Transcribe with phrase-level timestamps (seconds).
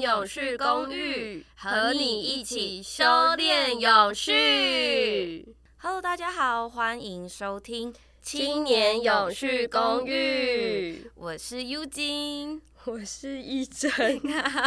[0.00, 3.04] 永续公寓，和你一起修
[3.36, 5.54] 炼永续。
[5.76, 12.62] Hello，大家好，欢迎收听青年永续公寓，我是 U 金。
[12.86, 13.90] 我是一真，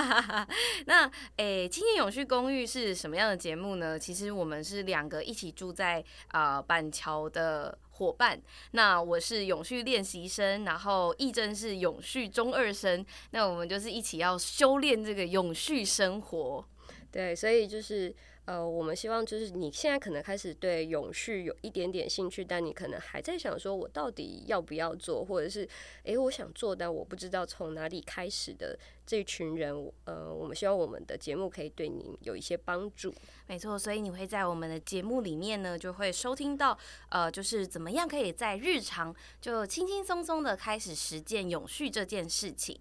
[0.86, 3.98] 那诶，青年永续公寓是什么样的节目呢？
[3.98, 8.38] 其实我们是两个一起住在啊板桥的伙伴。
[8.72, 13.06] 那我是永续练习生，然后义珍是永续中二生。
[13.32, 16.66] 那我们就是一起要修炼这个永续生活。
[17.12, 18.14] 对，所以就是。
[18.50, 25.70] 呃，我们希望就是你现在可能开始对永续有一点点兴趣，但你可能还在想说，我到底要不要做，或者是，
[26.02, 33.14] 诶，我想做，但我不知道从哪里开始的这群人，呃，我们希望我们的节目可以对你有一些帮助。
[33.46, 36.76] 没错，所以你会在我们的节目里面呢，就会收听到，
[37.10, 42.76] 呃，就是怎么样可以在日常就轻轻松松的开始实践永续这件事情。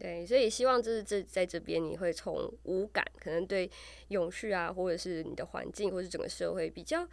[0.00, 3.70] 对，所以希望就是这在这边你会从无感，可能对
[4.08, 7.06] 永续啊，或者是你的环境，或是整个社会比较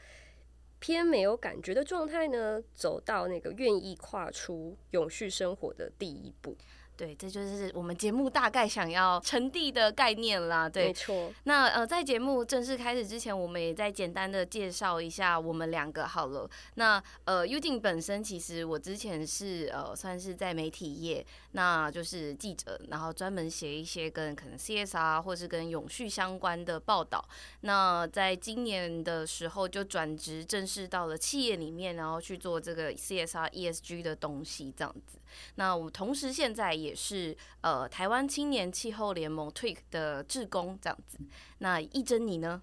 [0.80, 6.56] 偏没有感觉的状态呢，走到那个愿意跨出永续生活的第一步。
[6.98, 10.68] 对，这就是我们节目大概想要传递的概念啦。
[10.68, 11.32] 对，没错。
[11.44, 16.50] 那呃，在节目正式开始之前，我们也再简单的介绍一下我们两个好了。
[16.74, 27.24] 那呃，U 静本身其实我之前是呃，算是在媒体业，那就是记者，然后专门写一些跟可能 CSR 或是跟永续相关的报道。
[27.62, 35.20] 那在今年的时候就转职，正式到了企业里面，然后去做这个 CSR ESG 的东西，这样子。
[35.56, 41.18] 那我们同时现在也是呃台湾青年气候联盟 Tweak 的志工这样子。
[41.60, 42.62] 那一珍你呢？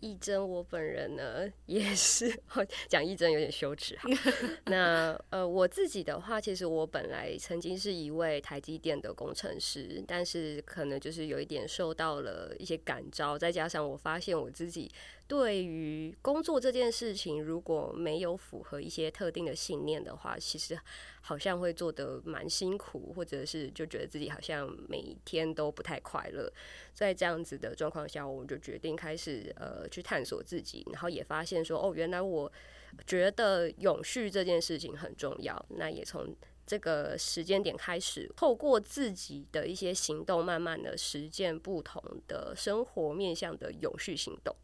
[0.00, 2.30] 一珍我本人呢 也是
[2.86, 4.06] 讲一珍有点羞耻哈。
[4.66, 14.90] 那呃我自己的话，其实我本来曾经是一位台积电的工程师，但是可能就是有一点受到了一些感召，再加上我发现我自己。
[15.28, 20.78] 对于工作这件事情，如果没有符合一些特定的信念的话，其实
[21.20, 26.52] 好像会做得蛮辛苦，或者是就觉得自己好像每天都不太快乐。
[26.94, 32.50] 在这样子的状况下，我就决定开始呃去探索自己，然后也发现说，哦，原来我
[33.04, 35.66] 觉得永续这件事情很重要。
[35.70, 36.32] 那也从
[36.64, 44.54] 这个时间点开始，透过自己的一些行动，慢慢的实践不同的生活面向的永续行动。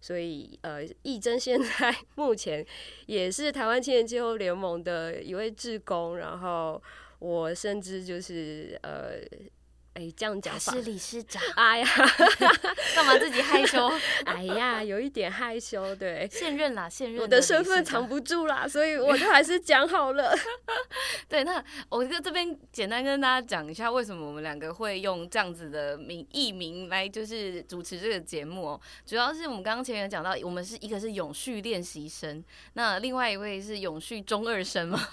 [0.00, 2.64] 所以，呃，义珍现在 目前
[3.06, 6.80] 也是台湾青年气候联盟的一位志工，然后
[7.18, 9.20] 我甚至就是呃。
[9.98, 11.42] 哎，这样讲是理事长。
[11.56, 11.86] 哎呀，
[12.94, 13.90] 干嘛自己害羞？
[14.24, 15.92] 哎呀，有一点害羞。
[15.96, 17.20] 对，现任啦，现任。
[17.20, 20.32] 我的身份藏不住啦，所以我就 还是讲好了。
[21.28, 28.80] 对，那我就这边简单跟大家讲一下，为什么我们两个会用这样子的名艺名来就是主持这个节目哦。
[29.04, 32.44] 主要是我们刚刚前面讲到，我们是一个是永续练习生，
[32.74, 35.08] 那另外一位是永续中二生嘛。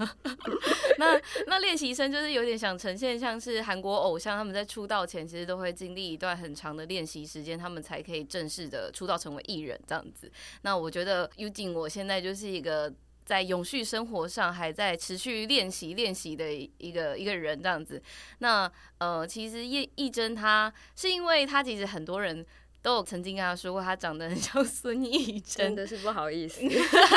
[1.00, 4.63] 那那练习生就是有点想呈现像是韩国偶像他们在。
[4.75, 10.30] 出道前其实都会经历一段很长的练习时间，他们才可以正式的出道成为艺人这样子。
[10.63, 12.94] 那我觉得 U 景我现在就是一个
[13.24, 18.03] 在永续生活上还在持续练习练习的一个一个人这样子。
[18.40, 22.46] 那呃，其实叶艺珍他是因为他其实很多人。
[22.85, 26.62] 都有曾经跟他说过，他长得很像孙艺珍，真的是不好意思，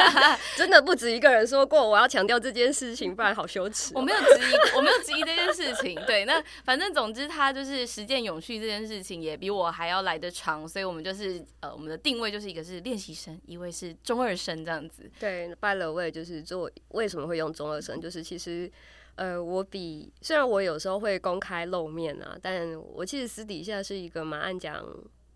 [0.56, 1.86] 真的不止一个人说过。
[1.86, 3.92] 我要强调这件事情，不然好羞耻。
[3.94, 5.94] 我没有质疑，我没有质疑这件事情。
[6.06, 10.66] 对，那反正总之他就是实践永续这件事情，也比我还要来得长。
[10.66, 15.02] 所以我们就是呃，我们的定位就是一个是练习生，一位是中二生这样子。
[15.20, 18.72] 对，by the way，就是做为什么会用中二生，就是其实
[19.16, 24.82] 呃，我比虽然我有时候会公开露面啊，但我其实私底下是一个蛮爱讲。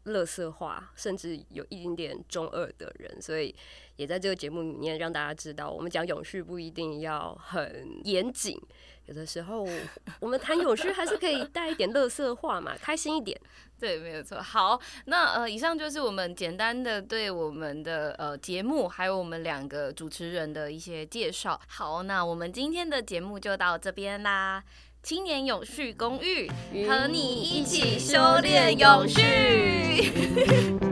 [0.05, 3.55] 乐色化，甚至有一点点中二的人，所以
[3.97, 8.61] 也在这个节目里面让大家知道，我们讲永续不一定要很严谨，
[9.07, 9.67] 有的时候
[10.21, 13.39] 我们谈永续还是可以带一点乐色化嘛，开心一点。
[13.83, 14.41] 对，没有错。
[14.41, 21.61] 好，那呃，以上就是我们简单的对我们的呃节目，还有我们两个主持人的一些介绍。
[21.67, 24.63] 好，那我们今天的节目就到这边啦。
[25.03, 26.49] 青年永续公寓，
[26.87, 30.92] 和你一起修炼永续。